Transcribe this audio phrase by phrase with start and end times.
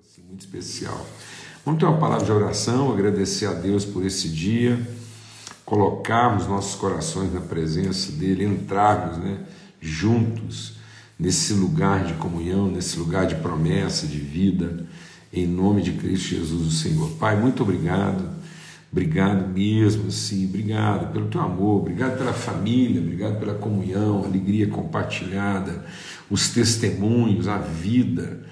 [0.00, 1.04] assim, muito especial.
[1.64, 4.80] Vamos ter uma palavra de oração, agradecer a Deus por esse dia,
[5.64, 9.38] colocarmos nossos corações na presença dEle, entrarmos né,
[9.80, 10.74] juntos
[11.18, 14.86] nesse lugar de comunhão, nesse lugar de promessa, de vida,
[15.32, 17.10] em nome de Cristo Jesus, o Senhor.
[17.18, 18.30] Pai, muito obrigado,
[18.92, 25.84] obrigado mesmo, assim, obrigado pelo teu amor, obrigado pela família, obrigado pela comunhão, alegria compartilhada,
[26.30, 28.46] os testemunhos, a vida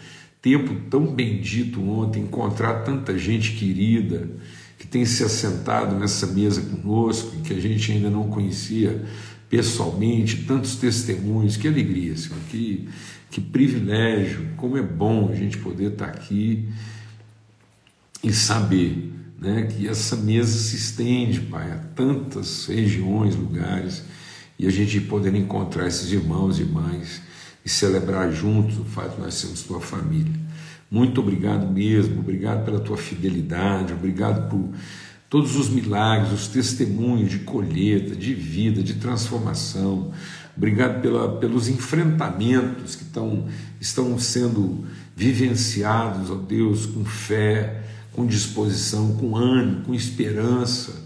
[0.46, 4.30] tempo tão bendito ontem, encontrar tanta gente querida
[4.78, 9.04] que tem se assentado nessa mesa conosco que a gente ainda não conhecia
[9.50, 12.88] pessoalmente, tantos testemunhos, que alegria, Senhor, que,
[13.28, 16.68] que privilégio, como é bom a gente poder estar aqui
[18.22, 24.04] e saber né, que essa mesa se estende, Pai, a tantas regiões, lugares,
[24.56, 27.20] e a gente poder encontrar esses irmãos e irmãs
[27.66, 30.32] e celebrar juntos o fato de nós sermos tua família.
[30.88, 34.70] Muito obrigado mesmo, obrigado pela tua fidelidade, obrigado por
[35.28, 40.12] todos os milagres, os testemunhos de colheita, de vida, de transformação.
[40.56, 43.48] Obrigado pela, pelos enfrentamentos que estão,
[43.80, 44.86] estão sendo
[45.16, 51.04] vivenciados, ó Deus, com fé, com disposição, com ânimo, com esperança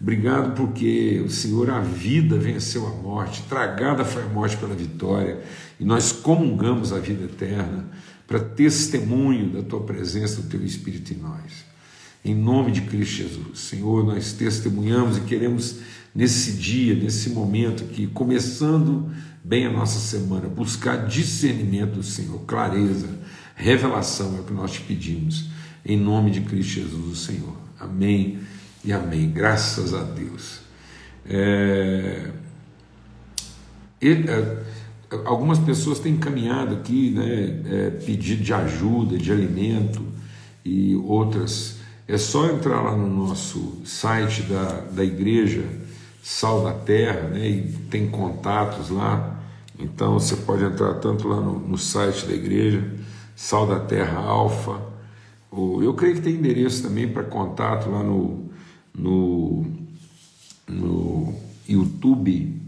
[0.00, 5.40] Obrigado porque o Senhor, a vida venceu a morte, tragada foi a morte pela vitória,
[5.78, 7.88] e nós comungamos a vida eterna
[8.26, 11.66] para testemunho da tua presença, do teu Espírito em nós.
[12.24, 15.76] Em nome de Cristo Jesus, Senhor, nós testemunhamos e queremos
[16.14, 19.10] nesse dia, nesse momento aqui, começando
[19.42, 23.08] bem a nossa semana, buscar discernimento do Senhor, clareza,
[23.54, 25.48] revelação é o que nós te pedimos.
[25.84, 27.56] Em nome de Cristo Jesus, Senhor.
[27.78, 28.40] Amém
[28.84, 29.30] e amém.
[29.30, 30.60] Graças a Deus.
[31.24, 32.30] É,
[34.02, 34.62] e, é,
[35.24, 40.02] algumas pessoas têm encaminhado aqui né, é, pedido de ajuda, de alimento
[40.64, 41.78] e outras.
[42.06, 45.64] É só entrar lá no nosso site da, da igreja
[46.22, 49.40] Sal da Terra né, e tem contatos lá.
[49.78, 52.84] Então você pode entrar tanto lá no, no site da igreja,
[53.36, 54.88] Sal da Terra Alfa,
[55.50, 58.48] eu creio que tem endereço também para contato lá no
[58.94, 59.64] no,
[60.68, 61.34] no
[61.68, 62.60] YouTube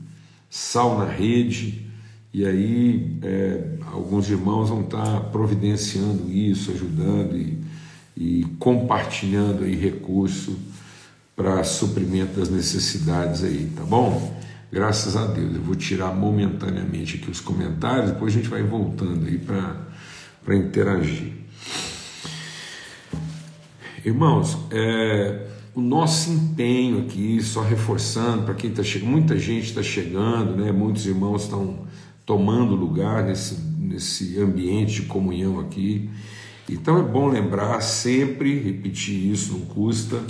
[0.48, 1.89] Sal na Rede,
[2.32, 7.58] e aí é, alguns irmãos vão estar providenciando isso, ajudando e,
[8.16, 10.56] e compartilhando aí recurso
[11.34, 14.38] para suprimento das necessidades aí, tá bom?
[14.70, 15.56] Graças a Deus.
[15.56, 21.32] Eu vou tirar momentaneamente aqui os comentários, depois a gente vai voltando aí para interagir.
[24.04, 29.82] Irmãos, é, o nosso empenho aqui, só reforçando para quem está chegando, muita gente está
[29.82, 30.70] chegando, né?
[30.70, 31.89] muitos irmãos estão
[32.30, 36.08] tomando lugar nesse, nesse ambiente de comunhão aqui.
[36.68, 40.22] Então é bom lembrar sempre, repetir isso, não custa,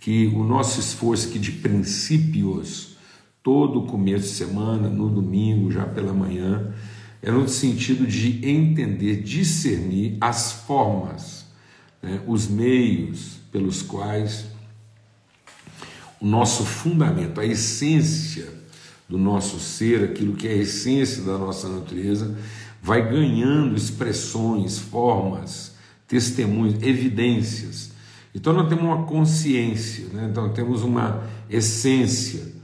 [0.00, 2.96] que o nosso esforço aqui de princípios,
[3.44, 6.74] todo começo de semana, no domingo, já pela manhã,
[7.22, 11.46] é no sentido de entender, discernir as formas,
[12.02, 14.46] né, os meios pelos quais
[16.20, 18.55] o nosso fundamento, a essência
[19.08, 22.36] do nosso ser, aquilo que é a essência da nossa natureza,
[22.82, 25.74] vai ganhando expressões, formas,
[26.06, 27.90] testemunhos, evidências.
[28.34, 30.28] Então nós temos uma consciência, né?
[30.30, 32.54] então temos uma essência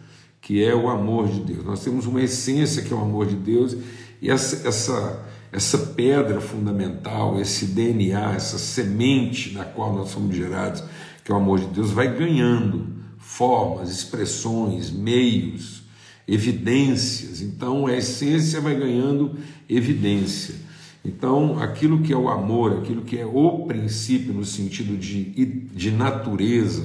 [0.40, 1.64] que é o amor de Deus.
[1.64, 3.76] Nós temos uma essência que é o amor de Deus
[4.20, 10.82] e essa, essa, essa pedra fundamental, esse DNA, essa semente da qual nós somos gerados,
[11.24, 12.86] que é o amor de Deus, vai ganhando
[13.18, 15.81] formas, expressões, meios,
[16.32, 17.42] evidências.
[17.42, 19.36] Então a essência vai ganhando
[19.68, 20.54] evidência.
[21.04, 25.24] Então, aquilo que é o amor, aquilo que é o princípio no sentido de,
[25.74, 26.84] de natureza,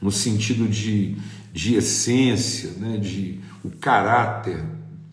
[0.00, 1.16] no sentido de,
[1.52, 4.64] de essência, né, de o caráter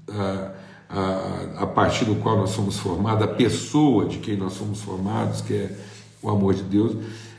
[0.09, 0.51] a,
[0.89, 5.41] a, a partir do qual nós somos formados, a pessoa de quem nós somos formados,
[5.41, 5.77] que é
[6.21, 6.95] o amor de Deus,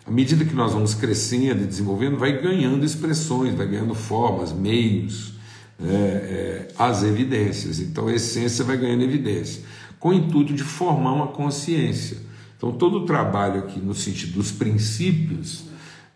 [0.06, 5.37] à medida que nós vamos crescendo e desenvolvendo, vai ganhando expressões, vai ganhando formas, meios,
[5.80, 7.80] é, é, as evidências.
[7.80, 9.62] Então a essência vai ganhando evidência,
[9.98, 12.18] com o intuito de formar uma consciência.
[12.56, 15.64] Então todo o trabalho aqui no sentido dos princípios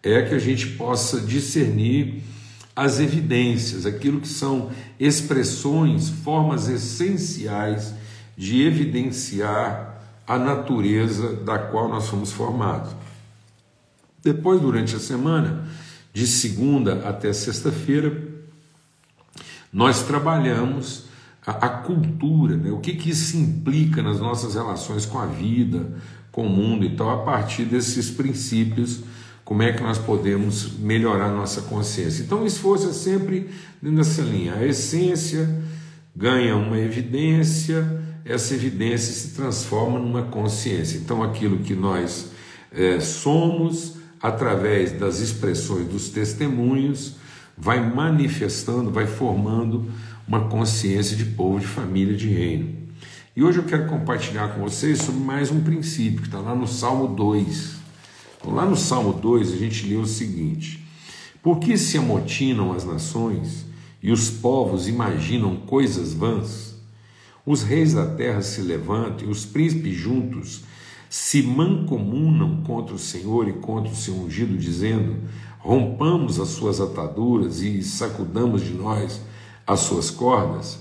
[0.02, 2.22] é que a gente possa discernir
[2.74, 7.94] as evidências, aquilo que são expressões, formas essenciais
[8.36, 12.90] de evidenciar a natureza da qual nós fomos formados.
[14.24, 15.68] Depois, durante a semana,
[16.14, 18.31] de segunda até sexta-feira,
[19.72, 21.04] nós trabalhamos
[21.46, 22.70] a, a cultura, né?
[22.70, 25.92] o que, que isso implica nas nossas relações com a vida,
[26.30, 26.84] com o mundo.
[26.84, 29.00] Então, a partir desses princípios,
[29.44, 32.22] como é que nós podemos melhorar nossa consciência.
[32.22, 33.50] Então, o esforço é sempre
[33.82, 34.54] nessa linha.
[34.54, 35.62] A essência
[36.14, 40.98] ganha uma evidência, essa evidência se transforma numa consciência.
[40.98, 42.30] Então, aquilo que nós
[42.70, 47.16] é, somos, através das expressões dos testemunhos,
[47.62, 49.88] vai manifestando, vai formando
[50.26, 52.74] uma consciência de povo, de família, de reino.
[53.36, 56.66] E hoje eu quero compartilhar com vocês sobre mais um princípio que está lá no
[56.66, 57.76] Salmo 2.
[58.40, 60.84] Então, lá no Salmo 2 a gente lê o seguinte:
[61.40, 63.64] Por que se amotinam as nações
[64.02, 66.74] e os povos imaginam coisas vãs?
[67.46, 70.64] Os reis da terra se levantam e os príncipes juntos
[71.08, 75.16] se mancomunam contra o Senhor e contra o seu ungido, dizendo:
[75.62, 79.20] Rompamos as suas ataduras e sacudamos de nós
[79.66, 80.80] as suas cordas.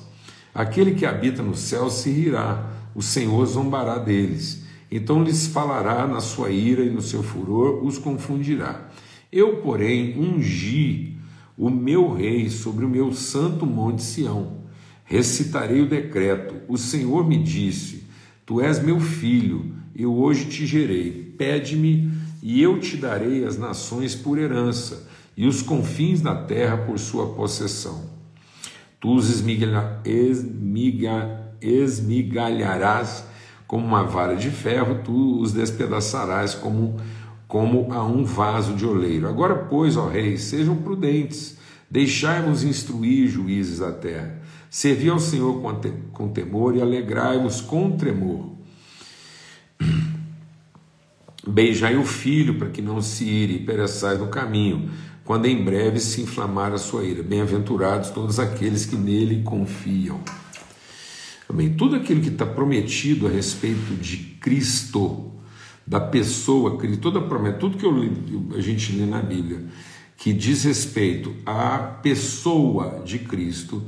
[0.54, 4.64] Aquele que habita no céu se rirá, o Senhor zombará deles.
[4.92, 8.90] Então lhes falará na sua ira e no seu furor, os confundirá.
[9.32, 11.16] Eu, porém, ungi
[11.58, 14.62] o meu rei sobre o meu santo monte Sião.
[15.06, 16.56] Recitarei o decreto.
[16.68, 18.04] O Senhor me disse:
[18.46, 21.34] Tu és meu filho eu hoje te gerei.
[21.38, 25.08] Pede-me, e eu te darei as nações por herança,
[25.38, 28.10] e os confins da terra por sua possessão.
[29.00, 33.26] Tu os esmigalha, esmiga, esmigalharás
[33.68, 36.98] como uma vara de ferro, tu os despedaçarás como,
[37.48, 39.28] como a um vaso de oleiro.
[39.28, 41.58] Agora, pois, ó reis, sejam prudentes,
[41.90, 44.42] deixai-vos instruir, juízes da terra.
[44.70, 45.62] Servi ao Senhor
[46.12, 48.61] com temor e alegrai-vos com tremor
[51.48, 54.92] Beijai o filho para que não se ire e pereçais no caminho,
[55.24, 57.24] quando em breve se inflamar a sua ira.
[57.24, 60.20] Bem-aventurados todos aqueles que nele confiam.
[61.50, 61.74] Amém.
[61.74, 65.32] Tudo aquilo que está prometido a respeito de Cristo,
[65.86, 69.66] da pessoa, toda promessa, tudo que eu, a gente lê na Bíblia,
[70.16, 73.84] que diz respeito à pessoa de Cristo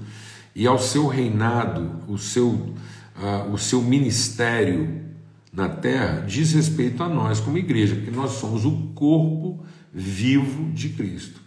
[0.55, 5.02] e ao seu reinado, o seu, uh, o seu ministério
[5.53, 9.63] na terra diz respeito a nós como igreja, porque nós somos o corpo
[9.93, 11.39] vivo de Cristo.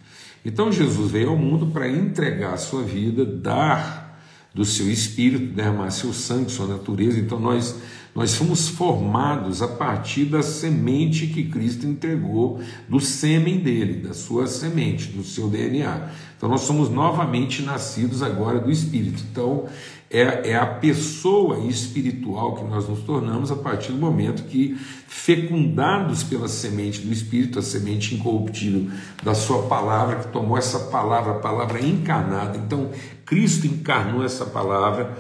[0.45, 4.21] Então Jesus veio ao mundo para entregar a sua vida, dar
[4.55, 7.19] do seu espírito, derramar seu sangue, sua natureza.
[7.19, 7.77] Então nós
[8.17, 14.47] nós fomos formados a partir da semente que Cristo entregou, do sêmen dele, da sua
[14.47, 16.09] semente, do seu DNA.
[16.35, 19.23] Então nós somos novamente nascidos agora do Espírito.
[19.31, 19.67] Então
[20.11, 24.77] é, é a pessoa espiritual que nós nos tornamos a partir do momento que,
[25.09, 28.91] fecundados pela semente do Espírito, a semente incorruptível
[29.23, 32.57] da Sua palavra, que tomou essa palavra, a palavra encarnada.
[32.57, 32.91] Então,
[33.25, 35.17] Cristo encarnou essa palavra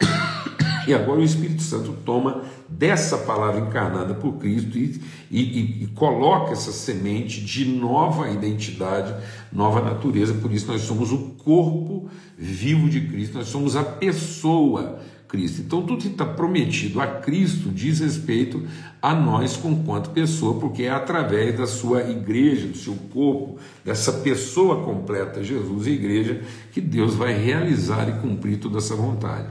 [0.88, 2.42] e agora o Espírito Santo toma
[2.76, 9.14] dessa palavra encarnada por Cristo e, e, e, coloca essa semente de nova identidade,
[9.52, 10.34] nova natureza.
[10.34, 15.00] Por isso, nós somos o corpo vivo de Cristo, nós somos a pessoa
[15.32, 15.62] Cristo.
[15.62, 18.66] Então, tudo que está prometido a Cristo diz respeito
[19.00, 24.84] a nós, quanto pessoa, porque é através da sua igreja, do seu corpo, dessa pessoa
[24.84, 29.48] completa, Jesus e igreja, que Deus vai realizar e cumprir toda essa vontade.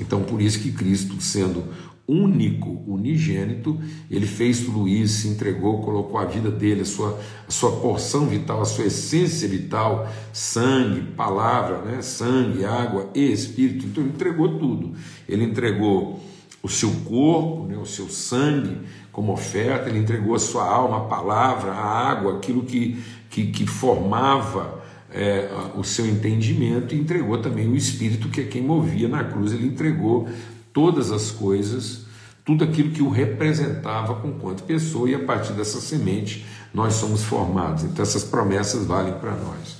[0.00, 1.64] Então, por isso que Cristo, sendo
[2.06, 7.50] único, unigênito, ele fez tudo isso, se entregou, colocou a vida dele, a sua, a
[7.50, 12.02] sua porção vital, a sua essência vital, sangue, palavra, né?
[12.02, 13.86] sangue, água e espírito.
[13.86, 14.92] Então, ele entregou tudo.
[15.28, 16.20] Ele entregou
[16.62, 17.76] o seu corpo, né?
[17.76, 18.78] o seu sangue
[19.10, 23.66] como oferta, ele entregou a sua alma, a palavra, a água, aquilo que, que, que
[23.66, 29.22] formava é, o seu entendimento e entregou também o Espírito, que é quem movia na
[29.22, 29.52] cruz.
[29.52, 30.28] Ele entregou
[30.72, 32.06] todas as coisas,
[32.44, 37.22] tudo aquilo que o representava com quanto pessoa, e a partir dessa semente nós somos
[37.22, 37.84] formados.
[37.84, 39.76] Então essas promessas valem para nós.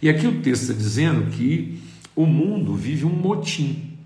[0.00, 1.82] E aqui o texto está dizendo que
[2.14, 3.98] o mundo vive um motim.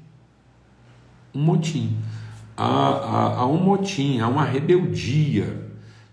[1.35, 1.97] Um motim.
[2.57, 5.66] Há, há, há um motim, há uma rebeldia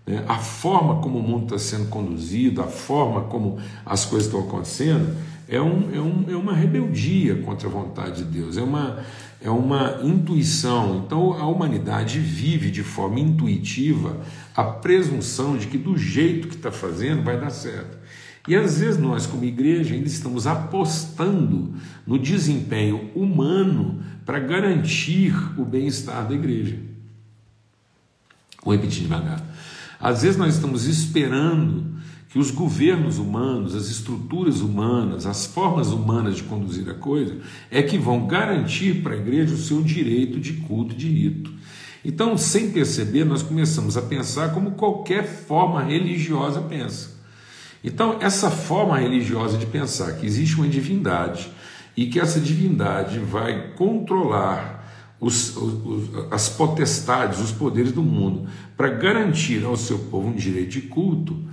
[0.06, 0.24] né?
[0.28, 5.16] A forma como o mundo está sendo conduzido, a forma como as coisas estão acontecendo,
[5.48, 8.98] é, um, é, um, é uma rebeldia contra a vontade de Deus, é uma,
[9.40, 11.04] é uma intuição.
[11.04, 14.20] Então a humanidade vive de forma intuitiva
[14.56, 17.98] a presunção de que do jeito que está fazendo vai dar certo.
[18.46, 21.74] E às vezes nós, como igreja, ainda estamos apostando
[22.06, 26.78] no desempenho humano para garantir o bem-estar da igreja.
[28.62, 29.42] Vou repetir devagar.
[29.98, 31.93] Às vezes nós estamos esperando
[32.34, 37.38] que os governos humanos, as estruturas humanas, as formas humanas de conduzir a coisa,
[37.70, 41.52] é que vão garantir para a igreja o seu direito de culto e de rito.
[42.04, 47.10] Então, sem perceber, nós começamos a pensar como qualquer forma religiosa pensa.
[47.84, 51.52] Então, essa forma religiosa de pensar que existe uma divindade
[51.96, 54.84] e que essa divindade vai controlar
[55.20, 60.70] os, os, as potestades, os poderes do mundo, para garantir ao seu povo um direito
[60.70, 61.44] de culto,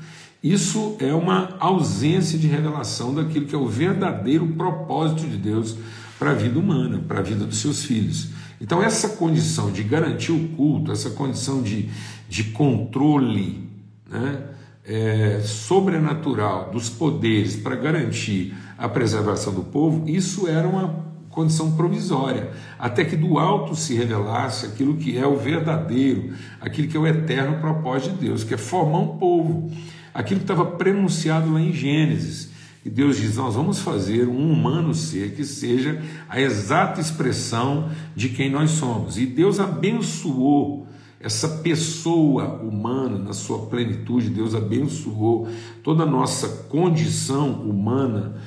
[0.43, 5.77] isso é uma ausência de revelação daquilo que é o verdadeiro propósito de Deus
[6.17, 8.29] para a vida humana, para a vida dos seus filhos.
[8.59, 11.89] Então, essa condição de garantir o culto, essa condição de,
[12.29, 13.67] de controle
[14.09, 14.43] né,
[14.85, 22.51] é, sobrenatural dos poderes para garantir a preservação do povo, isso era uma condição provisória,
[22.77, 27.07] até que do alto se revelasse aquilo que é o verdadeiro, aquilo que é o
[27.07, 29.71] eterno propósito de Deus, que é formar um povo,
[30.13, 32.51] aquilo que estava prenunciado lá em Gênesis.
[32.83, 38.29] E Deus diz: Nós vamos fazer um humano ser que seja a exata expressão de
[38.29, 39.17] quem nós somos.
[39.17, 40.87] E Deus abençoou
[41.19, 45.47] essa pessoa humana na sua plenitude, Deus abençoou
[45.83, 48.37] toda a nossa condição humana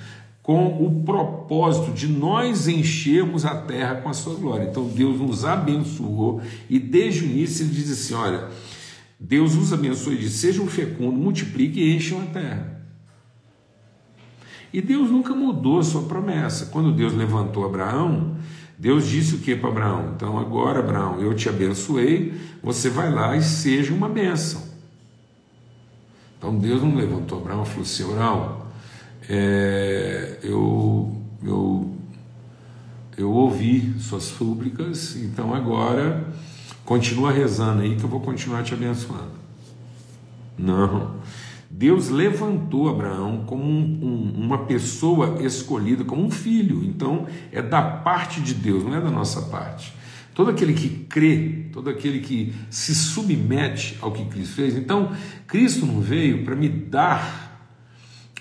[0.42, 4.68] com o propósito de nós enchermos a terra com a sua glória.
[4.68, 8.49] Então Deus nos abençoou e desde o início ele diz assim: olha,
[9.26, 12.83] Deus os abençoe e diz: sejam fecundos, multipliquem e encham a terra.
[14.71, 16.66] E Deus nunca mudou a sua promessa.
[16.66, 18.37] Quando Deus levantou Abraão,
[18.78, 20.12] Deus disse o que para Abraão?
[20.14, 24.62] Então agora, Abraão, eu te abençoei, você vai lá e seja uma bênção.
[26.37, 28.66] Então Deus não levantou Abraão e falou assim: Abraão,
[29.26, 31.97] é, eu, eu,
[33.16, 36.31] eu ouvi suas súplicas, então agora
[36.84, 39.32] continua rezando aí que eu vou continuar te abençoando.
[40.58, 41.16] Não.
[41.70, 46.84] Deus levantou Abraão como um, um, uma pessoa escolhida, como um filho.
[46.84, 49.92] Então é da parte de Deus, não é da nossa parte.
[50.34, 54.76] Todo aquele que crê, todo aquele que se submete ao que Cristo fez.
[54.76, 55.12] Então,
[55.46, 57.44] Cristo não veio para me dar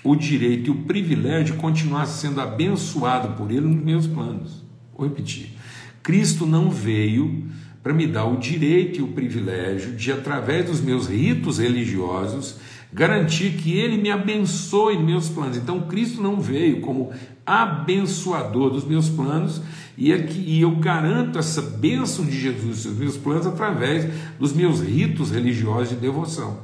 [0.02, 4.64] o direito e o privilégio de continuar sendo abençoado por Ele nos meus planos.
[4.96, 5.56] Vou repetir.
[6.02, 7.48] Cristo não veio
[7.84, 12.56] para me dar o direito e o privilégio de, através dos meus ritos religiosos,
[12.90, 15.58] garantir que Ele me abençoe meus planos.
[15.58, 17.12] Então, Cristo não veio como
[17.44, 19.60] abençoador dos meus planos
[19.98, 24.80] e, é e eu garanto essa bênção de Jesus nos meus planos através dos meus
[24.80, 26.60] ritos religiosos de devoção.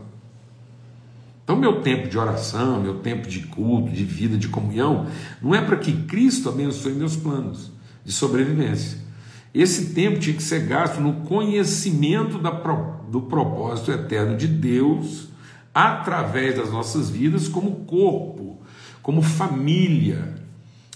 [1.44, 5.06] Então, meu tempo de oração, meu tempo de culto, de vida, de comunhão,
[5.42, 7.70] não é para que Cristo abençoe meus planos
[8.02, 9.09] de sobrevivência.
[9.52, 15.28] Esse tempo tinha que ser gasto no conhecimento da, do propósito eterno de Deus
[15.74, 18.60] através das nossas vidas, como corpo,
[19.02, 20.36] como família,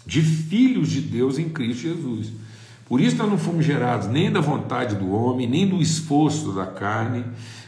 [0.06, 2.32] de filhos de Deus em Cristo Jesus.
[2.86, 6.66] Por isso nós não fomos gerados nem da vontade do homem, nem do esforço da
[6.66, 7.24] carne,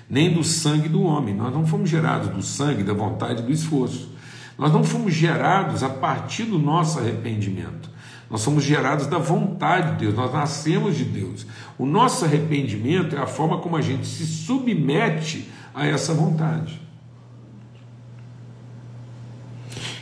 [0.09, 1.35] nem do sangue do homem.
[1.35, 4.11] Nós não fomos gerados do sangue, da vontade do esforço.
[4.59, 7.91] Nós não fomos gerados a partir do nosso arrependimento.
[8.29, 11.47] Nós somos gerados da vontade de Deus, nós nascemos de Deus.
[11.79, 16.81] O nosso arrependimento é a forma como a gente se submete a essa vontade.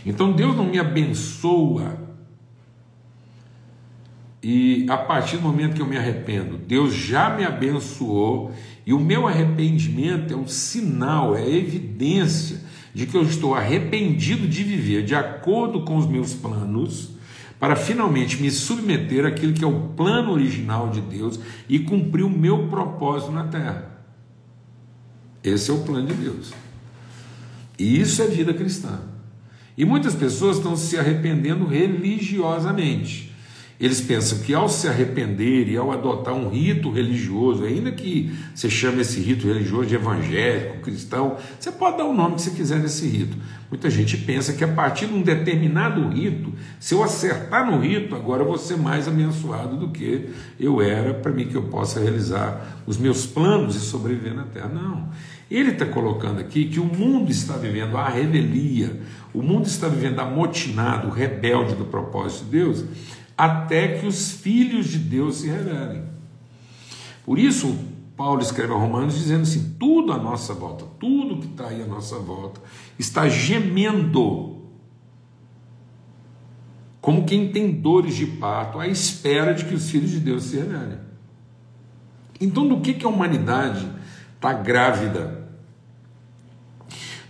[0.07, 2.05] Então Deus não me abençoa
[4.43, 8.53] e a partir do momento que eu me arrependo, Deus já me abençoou
[8.85, 12.61] e o meu arrependimento é um sinal, é evidência
[12.93, 17.13] de que eu estou arrependido de viver de acordo com os meus planos,
[17.59, 22.31] para finalmente me submeter àquilo que é o plano original de Deus e cumprir o
[22.31, 23.91] meu propósito na terra.
[25.43, 26.53] Esse é o plano de Deus.
[27.79, 29.01] E isso é vida cristã.
[29.77, 33.34] E muitas pessoas estão se arrependendo religiosamente.
[33.79, 38.71] Eles pensam que ao se arrepender e ao adotar um rito religioso, ainda que você
[38.71, 42.79] chame esse rito religioso de evangélico, cristão, você pode dar o nome que você quiser
[42.79, 43.37] nesse rito.
[43.69, 48.15] Muita gente pensa que a partir de um determinado rito, se eu acertar no rito,
[48.15, 51.99] agora eu vou ser mais abençoado do que eu era, para mim que eu possa
[51.99, 54.69] realizar os meus planos e sobreviver na terra.
[54.69, 55.09] Não.
[55.51, 59.01] Ele está colocando aqui que o mundo está vivendo a revelia,
[59.33, 62.85] o mundo está vivendo amotinado, rebelde do propósito de Deus
[63.37, 66.05] até que os filhos de Deus se revelem.
[67.25, 67.77] Por isso,
[68.17, 71.87] Paulo escreve a Romanos dizendo assim: tudo à nossa volta, tudo que está aí à
[71.87, 72.61] nossa volta,
[72.99, 74.59] está gemendo,
[77.01, 80.57] como quem tem dores de parto, à espera de que os filhos de Deus se
[80.57, 80.99] revelem.
[82.41, 83.89] Então, do que, que a humanidade
[84.37, 85.45] está grávida?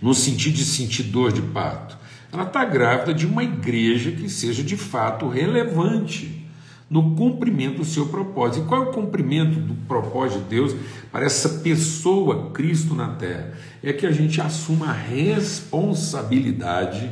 [0.01, 1.97] no sentido de sentir dor de parto.
[2.35, 6.45] Ela está grávida de uma igreja que seja de fato relevante
[6.89, 8.65] no cumprimento do seu propósito.
[8.65, 10.75] E qual é o cumprimento do propósito de Deus
[11.09, 13.53] para essa pessoa, Cristo na terra?
[13.81, 17.09] É que a gente assuma a responsabilidade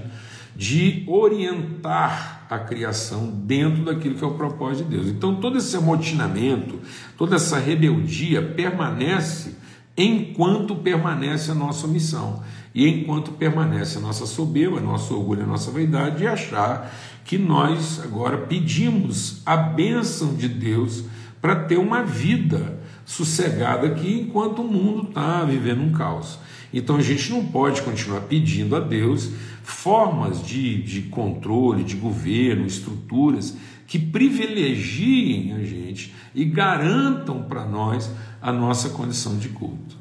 [0.53, 5.07] de orientar a criação dentro daquilo que é o propósito de Deus.
[5.07, 6.81] Então, todo esse amotinamento,
[7.17, 9.55] toda essa rebeldia permanece
[9.95, 15.69] enquanto permanece a nossa missão e enquanto permanece a nossa soberba, nosso orgulho, a nossa
[15.69, 16.91] vaidade, de achar
[17.23, 21.05] que nós agora pedimos a bênção de Deus
[21.41, 26.39] para ter uma vida sossegada aqui enquanto o mundo está vivendo um caos.
[26.73, 29.29] Então a gente não pode continuar pedindo a Deus
[29.61, 38.09] formas de, de controle, de governo, estruturas que privilegiem a gente e garantam para nós
[38.41, 39.95] a nossa condição de culto.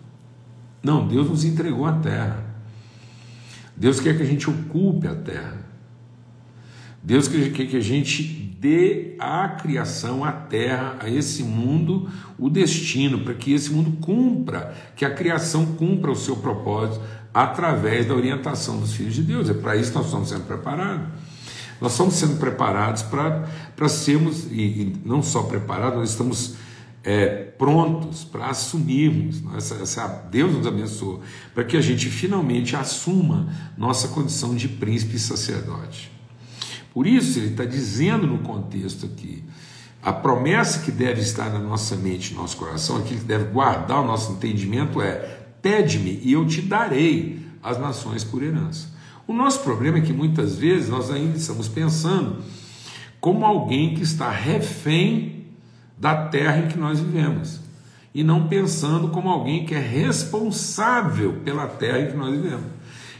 [0.82, 2.51] Não, Deus nos entregou a terra.
[3.76, 5.62] Deus quer que a gente ocupe a terra.
[7.02, 8.22] Deus quer que a gente
[8.60, 14.72] dê à criação, à terra, a esse mundo, o destino, para que esse mundo cumpra,
[14.94, 19.50] que a criação cumpra o seu propósito através da orientação dos filhos de Deus.
[19.50, 21.08] É para isso que nós estamos sendo preparados.
[21.80, 26.54] Nós estamos sendo preparados para, sermos, e, e não só preparados, nós estamos
[27.04, 29.42] é, prontos para assumirmos.
[29.56, 31.20] Essa, essa, Deus nos abençoa,
[31.54, 36.10] para que a gente finalmente assuma nossa condição de príncipe e sacerdote.
[36.92, 39.42] Por isso, ele está dizendo no contexto aqui,
[40.02, 44.00] a promessa que deve estar na nossa mente, no nosso coração, aquilo que deve guardar
[44.00, 48.92] o nosso entendimento é: pede-me e eu te darei as nações por herança.
[49.26, 52.42] O nosso problema é que muitas vezes nós ainda estamos pensando
[53.20, 55.41] como alguém que está refém
[56.02, 57.60] da terra em que nós vivemos
[58.12, 62.66] e não pensando como alguém que é responsável pela terra em que nós vivemos.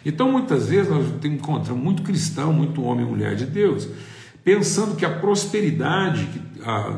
[0.05, 3.89] Então, muitas vezes, nós encontramos muito cristão, muito homem e mulher de Deus,
[4.43, 6.29] pensando que a prosperidade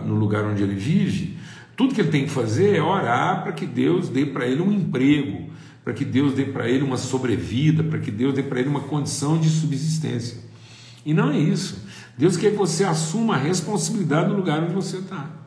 [0.07, 1.37] no lugar onde ele vive,
[1.76, 4.73] tudo que ele tem que fazer é orar para que Deus dê para ele um
[4.73, 5.50] emprego,
[5.85, 8.80] para que Deus dê para ele uma sobrevida, para que Deus dê para ele uma
[8.80, 10.39] condição de subsistência.
[11.04, 11.85] E não é isso.
[12.17, 15.44] Deus quer que você assuma a responsabilidade no lugar onde você está.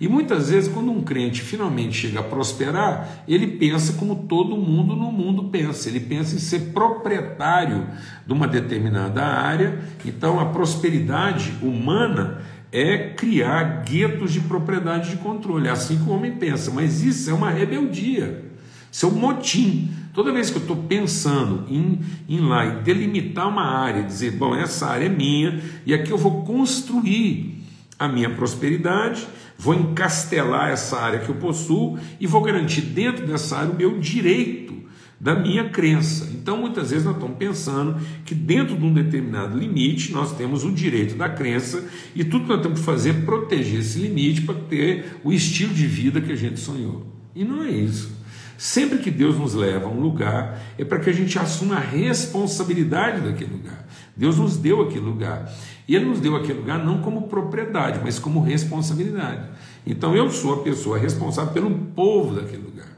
[0.00, 4.96] E muitas vezes, quando um crente finalmente chega a prosperar, ele pensa como todo mundo
[4.96, 7.86] no mundo pensa, ele pensa em ser proprietário
[8.26, 9.78] de uma determinada área.
[10.04, 16.12] Então, a prosperidade humana é criar guetos de propriedade de controle, é assim que o
[16.12, 18.42] homem pensa, mas isso é uma rebeldia,
[18.90, 19.90] isso é um motim.
[20.12, 24.56] Toda vez que eu estou pensando em, em lá em delimitar uma área, dizer, bom,
[24.56, 27.62] essa área é minha, e aqui eu vou construir
[27.96, 29.24] a minha prosperidade
[29.58, 33.98] vou encastelar essa área que eu possuo e vou garantir dentro dessa área o meu
[33.98, 34.74] direito
[35.20, 36.28] da minha crença.
[36.34, 40.70] Então, muitas vezes nós estamos pensando que dentro de um determinado limite nós temos o
[40.70, 41.82] direito da crença
[42.14, 45.72] e tudo que nós temos que fazer é proteger esse limite para ter o estilo
[45.72, 47.06] de vida que a gente sonhou.
[47.34, 48.12] E não é isso.
[48.58, 51.80] Sempre que Deus nos leva a um lugar, é para que a gente assuma a
[51.80, 53.86] responsabilidade daquele lugar.
[54.16, 55.50] Deus nos deu aquele lugar.
[55.86, 59.48] E Ele nos deu aquele lugar não como propriedade, mas como responsabilidade.
[59.86, 62.88] Então eu sou a pessoa responsável pelo povo daquele lugar.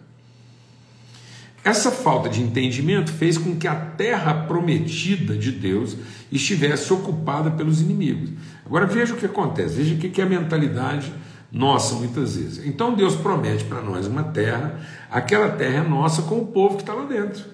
[1.64, 5.96] Essa falta de entendimento fez com que a terra prometida de Deus
[6.30, 8.30] estivesse ocupada pelos inimigos.
[8.64, 11.12] Agora veja o que acontece, veja o que é a mentalidade
[11.50, 12.64] nossa muitas vezes.
[12.64, 14.78] Então Deus promete para nós uma terra,
[15.10, 17.44] aquela terra é nossa com o povo que está lá dentro.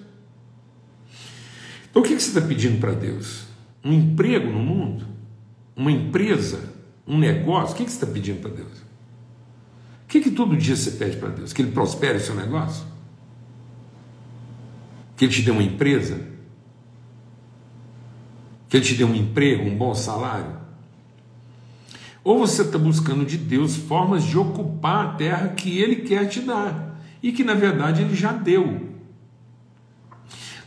[1.89, 3.45] Então o que você está pedindo para Deus?
[3.83, 5.12] Um emprego no mundo?
[5.75, 6.73] Uma empresa,
[7.07, 8.79] um negócio, o que, você está pedindo para Deus?
[10.03, 11.53] O que, que todo dia você pede para Deus?
[11.53, 12.85] Que Ele prospere o seu negócio?
[15.15, 16.19] Que Ele te dê uma empresa?
[18.69, 20.61] Que Ele te dê um emprego, um bom salário?
[22.23, 26.39] Ou você está buscando de Deus formas de ocupar a terra que Ele quer te
[26.39, 28.93] dar e que na verdade Ele já deu.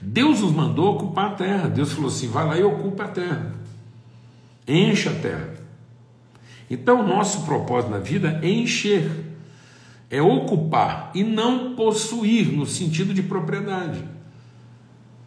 [0.00, 1.68] Deus nos mandou ocupar a terra.
[1.68, 3.55] Deus falou assim: vai lá e ocupa a terra.
[4.66, 5.54] Encha a terra.
[6.68, 9.10] Então, nosso propósito na vida é encher,
[10.10, 14.02] é ocupar e não possuir no sentido de propriedade,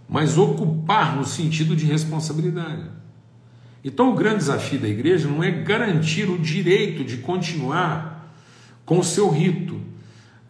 [0.07, 2.89] mas ocupar no sentido de responsabilidade.
[3.83, 8.33] Então, o grande desafio da igreja não é garantir o direito de continuar
[8.85, 9.79] com o seu rito,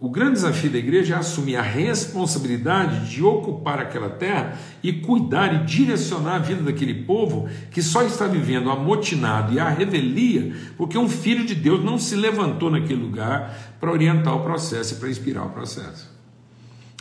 [0.02, 5.54] o grande desafio da igreja é assumir a responsabilidade de ocupar aquela terra e cuidar
[5.54, 10.98] e direcionar a vida daquele povo que só está vivendo amotinado e a revelia porque
[10.98, 15.10] um filho de Deus não se levantou naquele lugar para orientar o processo e para
[15.10, 16.10] inspirar o processo.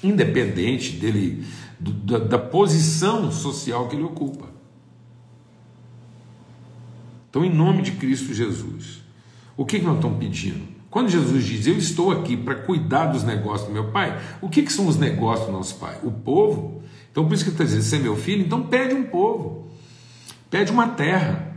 [0.03, 1.45] independente dele,
[1.79, 4.47] da, da posição social que ele ocupa.
[7.31, 9.03] Então, em nome de Cristo Jesus,
[9.57, 10.78] o que, que nós estamos pedindo?
[10.91, 14.63] Quando Jesus diz, Eu estou aqui para cuidar dos negócios do meu pai, o que,
[14.63, 15.99] que são os negócios do nosso pai?
[16.03, 16.83] O povo.
[17.11, 19.69] Então, por isso que ele está dizendo: Você é meu filho, então pede um povo,
[20.51, 21.53] pede uma terra,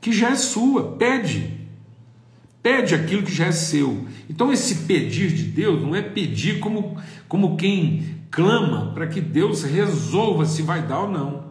[0.00, 1.58] que já é sua, pede.
[2.62, 4.04] Pede aquilo que já é seu.
[4.28, 6.96] Então, esse pedir de Deus não é pedir como,
[7.28, 11.47] como quem clama para que Deus resolva se vai dar ou não.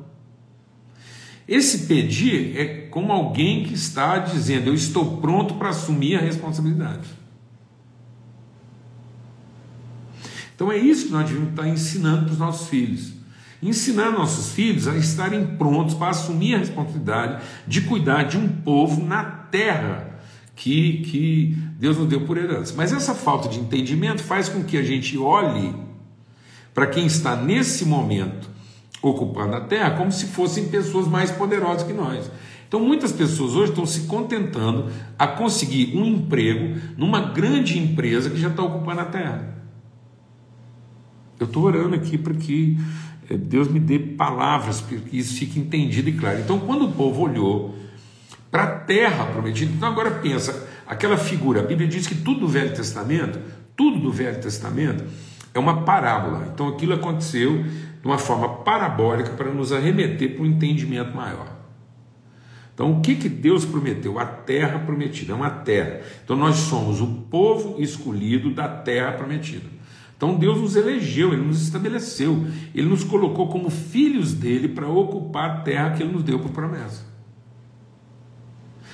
[1.48, 7.08] Esse pedir é como alguém que está dizendo: Eu estou pronto para assumir a responsabilidade.
[10.54, 13.14] Então é isso que nós devemos estar ensinando para os nossos filhos.
[13.62, 19.04] Ensinar nossos filhos a estarem prontos para assumir a responsabilidade de cuidar de um povo
[19.04, 20.20] na terra
[20.56, 22.74] que, que Deus nos deu por herança.
[22.76, 25.74] Mas essa falta de entendimento faz com que a gente olhe
[26.74, 28.50] para quem está nesse momento
[29.10, 32.30] ocupando a terra como se fossem pessoas mais poderosas que nós.
[32.68, 38.40] Então, muitas pessoas hoje estão se contentando a conseguir um emprego numa grande empresa que
[38.40, 39.56] já está ocupando a terra.
[41.40, 42.78] Eu estou orando aqui para que
[43.30, 46.40] eh, Deus me dê palavras para que isso fique entendido e claro.
[46.40, 47.76] Então, quando o povo olhou
[48.52, 52.48] para a terra prometida, então agora pensa, aquela figura, a Bíblia diz que tudo do
[52.48, 53.40] Velho Testamento,
[53.78, 55.06] tudo do Velho Testamento
[55.54, 56.50] é uma parábola.
[56.54, 57.66] Então aquilo aconteceu
[58.02, 61.58] de uma forma parabólica para nos arremeter para um entendimento maior.
[62.74, 64.20] Então, o que, que Deus prometeu?
[64.20, 66.02] A terra prometida, é uma terra.
[66.24, 69.66] Então, nós somos o povo escolhido da terra prometida.
[70.16, 75.50] Então, Deus nos elegeu, Ele nos estabeleceu, Ele nos colocou como filhos dele para ocupar
[75.50, 77.04] a terra que Ele nos deu por promessa.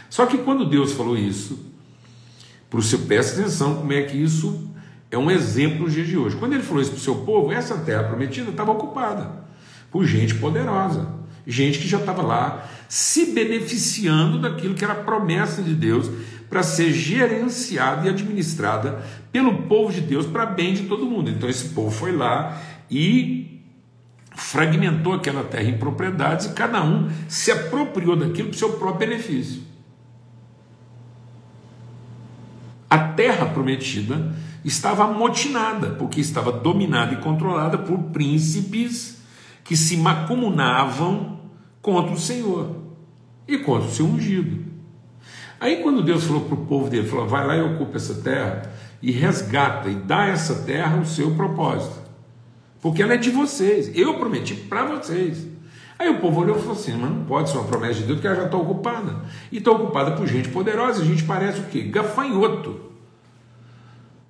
[0.09, 1.73] Só que quando Deus falou isso,
[2.69, 4.72] para o seu, presta atenção como é que isso
[5.13, 6.35] é um exemplo nos dias de hoje.
[6.35, 9.43] Quando ele falou isso para o seu povo, essa terra prometida estava ocupada
[9.91, 11.07] por gente poderosa,
[11.45, 16.09] gente que já estava lá se beneficiando daquilo que era promessa de Deus
[16.49, 21.29] para ser gerenciada e administrada pelo povo de Deus para bem de todo mundo.
[21.29, 23.61] Então esse povo foi lá e
[24.35, 29.07] fragmentou aquela terra em propriedades e cada um se apropriou daquilo para o seu próprio
[29.07, 29.61] benefício.
[32.89, 39.21] A terra prometida estava amotinada, porque estava dominada e controlada por príncipes
[39.63, 41.39] que se macumunavam
[41.81, 42.75] contra o Senhor
[43.47, 44.63] e contra o seu ungido.
[45.59, 48.73] Aí, quando Deus falou para o povo dele, falou: vai lá e ocupa essa terra
[49.01, 52.01] e resgata e dá essa terra o seu propósito,
[52.81, 55.47] porque ela é de vocês, eu prometi para vocês.
[55.97, 58.17] Aí o povo olhou e falou assim: mas não pode ser uma promessa de Deus,
[58.17, 59.21] porque ela já está ocupada.
[59.51, 61.81] E está ocupada por gente poderosa, a gente parece o quê?
[61.83, 62.92] Gafanhoto.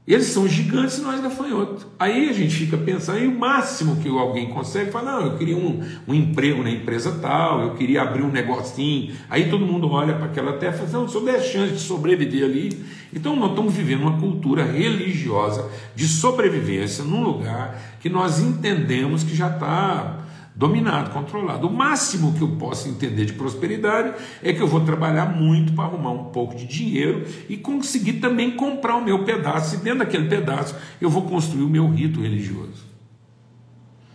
[0.06, 1.88] Eles são gigantes e nós gafanhotos.
[1.98, 5.56] Aí a gente fica pensando, e o máximo que alguém consegue fala, não, eu queria
[5.56, 9.16] um, um emprego na empresa tal, eu queria abrir um negocinho.
[9.30, 11.80] Aí todo mundo olha para aquela terra e fala, não, se eu der chance de
[11.80, 12.84] sobreviver ali.
[13.14, 19.34] Então nós estamos vivendo uma cultura religiosa de sobrevivência num lugar que nós entendemos que
[19.34, 20.20] já está
[20.56, 21.68] dominado, controlado.
[21.68, 25.86] O máximo que eu posso entender de prosperidade é que eu vou trabalhar muito para
[25.86, 30.28] arrumar um pouco de dinheiro e conseguir também comprar o meu pedaço, e dentro daquele
[30.28, 32.94] pedaço eu vou construir o meu rito religioso.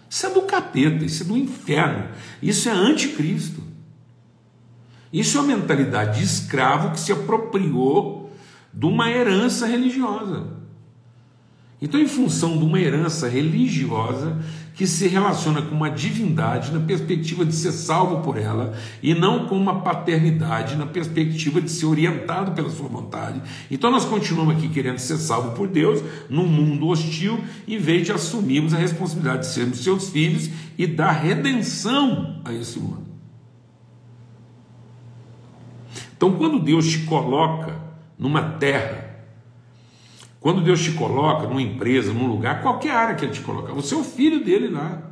[0.08, 2.08] Isso é do capeta, isso é do inferno,
[2.42, 3.62] isso é anticristo.
[5.12, 8.30] Isso é uma mentalidade de escravo que se apropriou
[8.72, 10.58] de uma herança religiosa.
[11.80, 14.36] Então, em função de uma herança religiosa,
[14.78, 19.48] que se relaciona com uma divindade na perspectiva de ser salvo por ela e não
[19.48, 23.42] com uma paternidade na perspectiva de ser orientado pela sua vontade.
[23.68, 28.12] Então nós continuamos aqui querendo ser salvo por Deus num mundo hostil, em vez de
[28.12, 33.08] assumirmos a responsabilidade de sermos seus filhos e dar redenção a esse mundo.
[36.16, 37.74] Então quando Deus te coloca
[38.16, 39.07] numa terra
[40.40, 43.94] quando Deus te coloca numa empresa, num lugar, qualquer área que Ele te colocar, você
[43.94, 45.02] é o filho dele lá.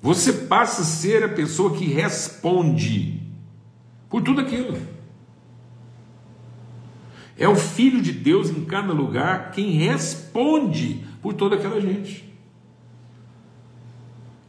[0.00, 3.20] Você passa a ser a pessoa que responde
[4.08, 4.78] por tudo aquilo.
[7.36, 12.28] É o Filho de Deus em cada lugar quem responde por toda aquela gente.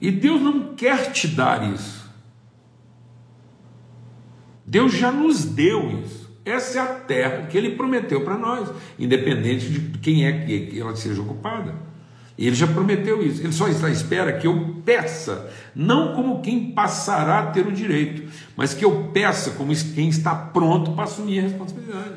[0.02, 2.10] E Deus não quer te dar isso.
[4.66, 6.19] Deus já nos deu isso.
[6.50, 10.96] Essa é a terra que ele prometeu para nós, independente de quem é que ela
[10.96, 11.76] seja ocupada.
[12.38, 13.42] Ele já prometeu isso.
[13.42, 17.72] Ele só está à espera que eu peça, não como quem passará a ter o
[17.72, 18.24] direito,
[18.56, 22.16] mas que eu peça como quem está pronto para assumir a responsabilidade.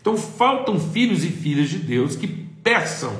[0.00, 3.14] Então faltam filhos e filhas de Deus que peçam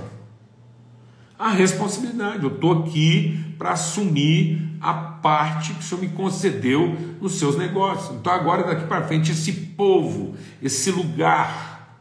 [1.39, 2.43] a responsabilidade.
[2.43, 8.17] Eu estou aqui para assumir a parte que o Senhor me concedeu nos seus negócios.
[8.17, 11.99] Então, agora, daqui para frente, esse povo, esse lugar.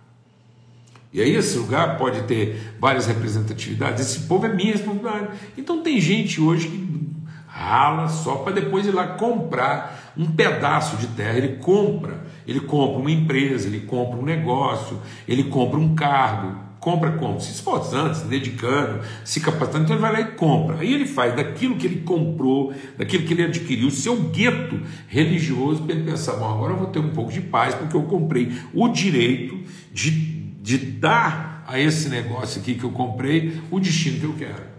[1.12, 4.06] E aí, esse lugar pode ter várias representatividades.
[4.06, 5.40] Esse povo é minha responsabilidade.
[5.58, 6.90] Então, tem gente hoje que
[7.48, 11.38] rala só para depois ir lá comprar um pedaço de terra.
[11.38, 17.12] Ele compra, ele compra uma empresa, ele compra um negócio, ele compra um cargo compra
[17.14, 17.40] como?
[17.40, 20.78] Se esforçando, se dedicando, se capacitando, então ele vai lá e compra.
[20.78, 25.96] Aí ele faz daquilo que ele comprou, daquilo que ele adquiriu, seu gueto religioso, para
[25.96, 28.88] ele pensar: bom, agora eu vou ter um pouco de paz, porque eu comprei o
[28.88, 29.60] direito
[29.94, 30.12] de,
[30.62, 34.70] de dar a esse negócio aqui que eu comprei o destino que eu quero.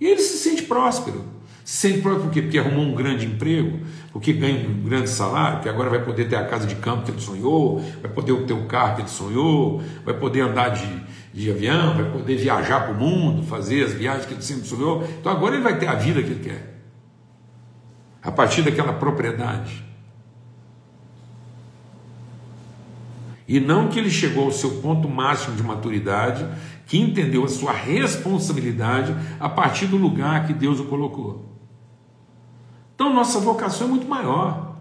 [0.00, 1.36] E ele se sente próspero.
[1.64, 2.42] Sempre por quê?
[2.42, 3.80] Porque arrumou um grande emprego,
[4.16, 7.10] porque ganha um grande salário, que agora vai poder ter a casa de campo que
[7.10, 10.88] ele sonhou, vai poder ter o carro que ele sonhou, vai poder andar de,
[11.34, 15.06] de avião, vai poder viajar para o mundo, fazer as viagens que ele sempre sonhou.
[15.20, 16.80] Então agora ele vai ter a vida que ele quer.
[18.22, 19.84] A partir daquela propriedade.
[23.46, 26.46] E não que ele chegou ao seu ponto máximo de maturidade,
[26.86, 31.55] que entendeu a sua responsabilidade a partir do lugar que Deus o colocou.
[32.96, 34.74] Então, nossa vocação é muito maior,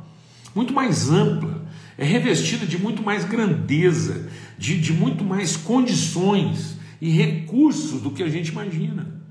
[0.55, 7.09] muito mais ampla, é revestida de muito mais grandeza, de, de muito mais condições e
[7.09, 9.21] recursos do que a gente imagina.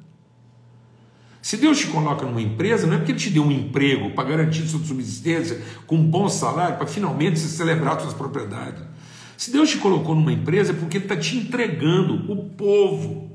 [1.40, 4.28] Se Deus te coloca numa empresa, não é porque Ele te deu um emprego para
[4.28, 8.82] garantir sua subsistência com um bom salário, para finalmente se celebrar suas propriedades.
[9.36, 13.30] Se Deus te colocou numa empresa, é porque Ele está te entregando o povo,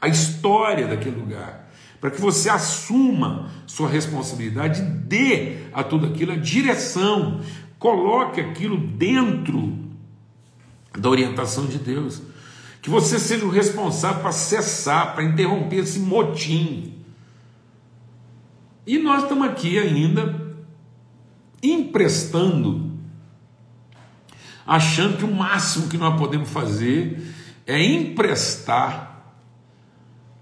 [0.00, 1.65] a história daquele lugar
[2.00, 7.40] para que você assuma sua responsabilidade, dê a tudo aquilo a direção,
[7.78, 9.78] coloque aquilo dentro
[10.96, 12.22] da orientação de Deus.
[12.82, 16.94] Que você seja o responsável para cessar, para interromper esse motim.
[18.86, 20.46] E nós estamos aqui ainda
[21.62, 22.92] emprestando,
[24.64, 27.20] achando que o máximo que nós podemos fazer
[27.66, 29.05] é emprestar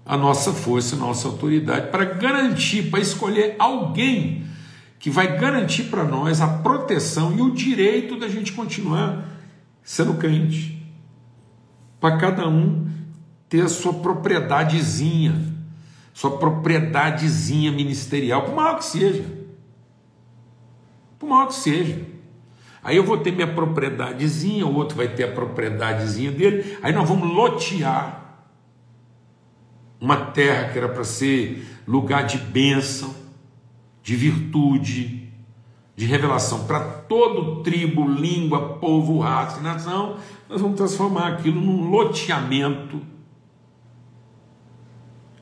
[0.05, 4.45] a nossa força, a nossa autoridade, para garantir, para escolher alguém
[4.99, 9.25] que vai garantir para nós a proteção e o direito da gente continuar
[9.83, 10.83] sendo crente.
[11.99, 12.87] Para cada um
[13.49, 15.53] ter a sua propriedadezinha,
[16.13, 19.25] sua propriedadezinha ministerial, por maior que seja.
[21.17, 22.01] Por maior que seja.
[22.83, 27.09] Aí eu vou ter minha propriedadezinha, o outro vai ter a propriedadezinha dele, aí nós
[27.09, 28.24] vamos lotear
[30.05, 33.15] uma terra que era para ser lugar de bênção,
[34.03, 35.31] de virtude,
[35.95, 41.89] de revelação para todo tribo, língua, povo, raça e nação, nós vamos transformar aquilo num
[41.89, 43.01] loteamento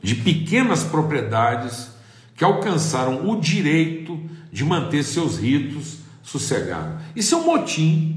[0.02, 1.92] de pequenas propriedades
[2.34, 4.18] que alcançaram o direito
[4.50, 7.04] de manter seus ritos sossegados.
[7.14, 8.13] Isso é um motim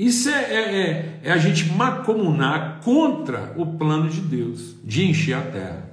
[0.00, 5.34] isso é, é, é, é a gente macomunar contra o plano de Deus de encher
[5.34, 5.90] a terra.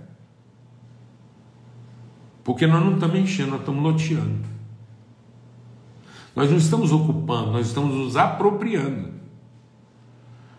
[2.41, 4.47] Porque nós não estamos enchendo, nós estamos loteando.
[6.33, 9.09] Nós não estamos ocupando, nós estamos nos apropriando.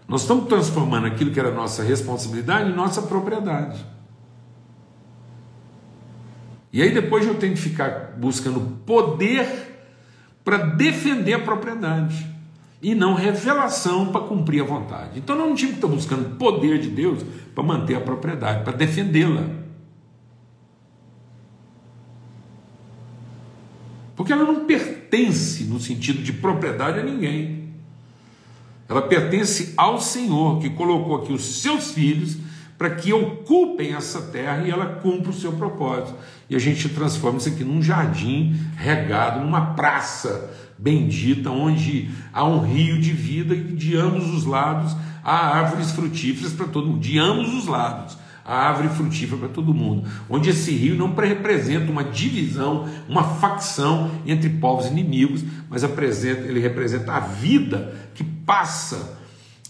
[0.07, 3.83] Nós estamos transformando aquilo que era nossa responsabilidade em nossa propriedade.
[6.71, 9.89] E aí depois eu tenho que ficar buscando poder
[10.45, 12.38] para defender a propriedade
[12.81, 15.19] e não revelação para cumprir a vontade.
[15.19, 19.45] Então não tinha que estar buscando poder de Deus para manter a propriedade, para defendê-la.
[24.15, 27.69] Porque ela não pertence no sentido de propriedade a ninguém.
[28.89, 32.37] Ela pertence ao Senhor que colocou aqui os seus filhos
[32.77, 36.15] para que ocupem essa terra e ela cumpra o seu propósito.
[36.49, 42.61] E a gente transforma isso aqui num jardim regado, numa praça bendita, onde há um
[42.61, 47.19] rio de vida e de ambos os lados há árvores frutíferas para todo mundo, de
[47.19, 48.17] ambos os lados.
[48.45, 54.11] A árvore frutífera para todo mundo, onde esse rio não representa uma divisão, uma facção
[54.25, 59.19] entre povos inimigos, mas ele representa a vida que passa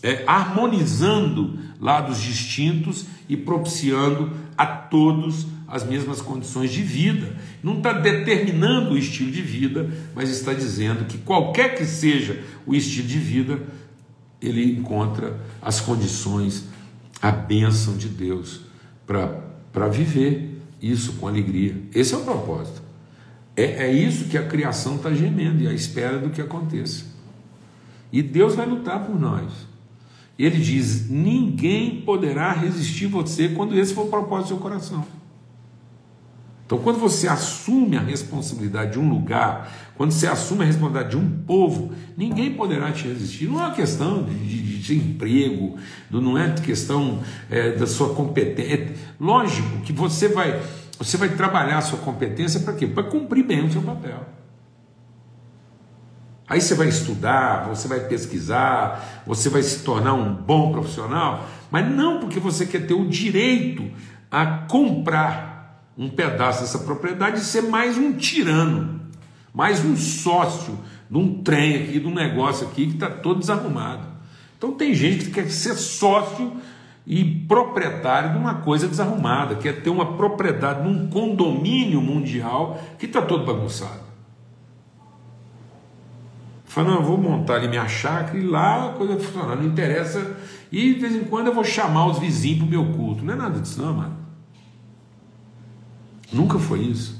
[0.00, 7.36] é, harmonizando lados distintos e propiciando a todos as mesmas condições de vida.
[7.62, 12.74] Não está determinando o estilo de vida, mas está dizendo que qualquer que seja o
[12.74, 13.60] estilo de vida,
[14.40, 16.64] ele encontra as condições,
[17.20, 18.62] a bênção de Deus
[19.06, 21.76] para viver isso com alegria.
[21.94, 22.82] Esse é o propósito.
[23.56, 27.04] É, é isso que a criação está gemendo e à espera do que aconteça.
[28.12, 29.50] E Deus vai lutar por nós.
[30.38, 35.17] Ele diz: ninguém poderá resistir você quando esse for o propósito do seu coração.
[36.68, 41.16] Então, quando você assume a responsabilidade de um lugar, quando você assume a responsabilidade de
[41.16, 43.48] um povo, ninguém poderá te resistir.
[43.48, 45.78] Não é uma questão de, de, de emprego,
[46.10, 48.94] não é questão é, da sua competência.
[49.18, 50.60] Lógico que você vai,
[50.98, 52.86] você vai trabalhar a sua competência para quê?
[52.86, 54.26] Para cumprir bem o seu papel.
[56.46, 61.90] Aí você vai estudar, você vai pesquisar, você vai se tornar um bom profissional, mas
[61.90, 63.90] não porque você quer ter o direito
[64.30, 65.57] a comprar
[65.98, 69.00] um pedaço dessa propriedade e ser mais um tirano,
[69.52, 70.78] mais um sócio
[71.10, 74.06] de um trem aqui, de um negócio aqui que está todo desarrumado.
[74.56, 76.52] Então tem gente que quer ser sócio
[77.04, 83.20] e proprietário de uma coisa desarrumada, quer ter uma propriedade num condomínio mundial que está
[83.20, 84.06] todo bagunçado.
[86.64, 90.36] Fala, não, eu vou montar ali minha chácara e lá a coisa funcionar, não interessa.
[90.70, 93.24] E de vez em quando eu vou chamar os vizinhos para o meu culto.
[93.24, 94.17] Não é nada disso, não, mano.
[96.32, 97.18] Nunca foi isso.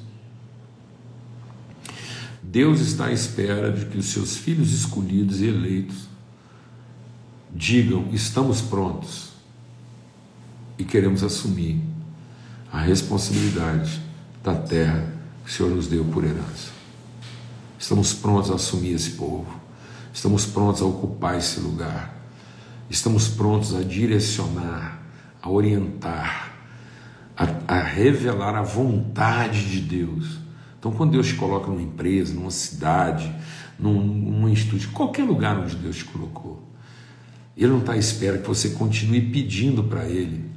[2.42, 6.08] Deus está à espera de que os seus filhos escolhidos e eleitos
[7.54, 9.30] digam: estamos prontos
[10.78, 11.80] e queremos assumir
[12.72, 14.00] a responsabilidade
[14.42, 15.12] da terra
[15.44, 16.70] que o Senhor nos deu por herança.
[17.78, 19.46] Estamos prontos a assumir esse povo,
[20.12, 22.14] estamos prontos a ocupar esse lugar,
[22.88, 25.02] estamos prontos a direcionar,
[25.40, 26.37] a orientar,
[27.98, 30.38] revelar a vontade de Deus.
[30.78, 33.34] Então, quando Deus te coloca numa empresa, numa cidade,
[33.78, 36.62] num, num instituto, qualquer lugar onde Deus te colocou,
[37.56, 40.48] Ele não está à espera que você continue pedindo para Ele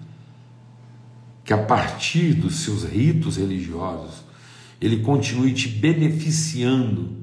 [1.43, 4.23] que a partir dos seus ritos religiosos,
[4.79, 7.17] Ele continue te beneficiando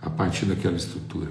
[0.00, 1.30] a partir daquela estrutura.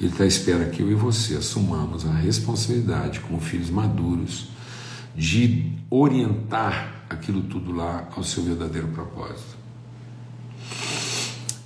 [0.00, 4.48] Ele está à espera que eu e você assumamos a responsabilidade como filhos maduros
[5.16, 9.56] de orientar aquilo tudo lá ao seu verdadeiro propósito.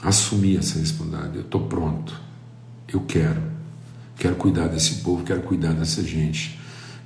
[0.03, 1.37] Assumir essa responsabilidade.
[1.37, 2.21] Eu estou pronto.
[2.87, 3.43] Eu quero.
[4.17, 6.59] Quero cuidar desse povo, quero cuidar dessa gente.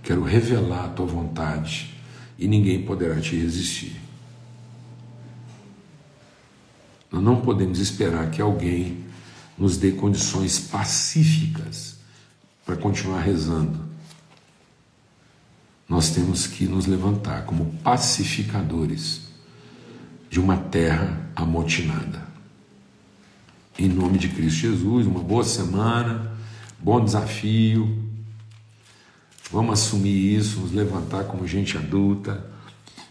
[0.03, 1.95] Quero revelar a tua vontade
[2.39, 4.01] e ninguém poderá te resistir.
[7.11, 9.05] Nós não podemos esperar que alguém
[9.57, 11.99] nos dê condições pacíficas
[12.65, 13.82] para continuar rezando
[15.93, 19.21] nós temos que nos levantar como pacificadores
[20.31, 22.27] de uma terra amotinada.
[23.79, 26.33] Em nome de Cristo Jesus, uma boa semana,
[26.79, 28.09] bom desafio.
[29.51, 32.43] Vamos assumir isso, nos levantar como gente adulta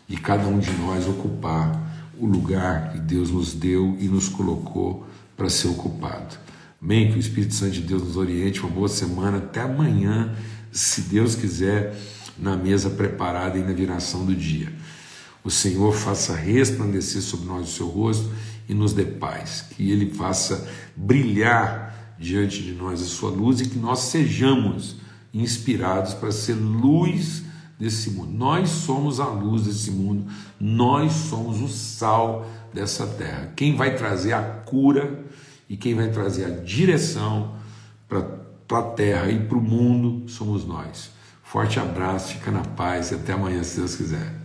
[0.09, 5.05] e cada um de nós ocupar o lugar que Deus nos deu e nos colocou
[5.37, 6.35] para ser ocupado.
[6.81, 7.11] Amém?
[7.11, 8.59] Que o Espírito Santo de Deus nos oriente.
[8.59, 9.37] Uma boa semana.
[9.37, 10.35] Até amanhã,
[10.71, 11.95] se Deus quiser
[12.37, 14.71] na mesa preparada e na viração do dia.
[15.43, 18.31] O Senhor faça resplandecer sobre nós o seu rosto
[18.69, 23.67] e nos dê paz, que Ele faça brilhar diante de nós a sua luz e
[23.67, 24.97] que nós sejamos
[25.33, 27.43] inspirados para ser luz
[27.79, 28.31] desse mundo.
[28.31, 30.27] Nós somos a luz desse mundo,
[30.59, 33.51] nós somos o sal dessa terra.
[33.55, 35.25] Quem vai trazer a cura
[35.67, 37.55] e quem vai trazer a direção
[38.07, 41.11] para a terra e para o mundo somos nós.
[41.51, 44.40] Forte abraço, fica na paz e até amanhã, se Deus quiser.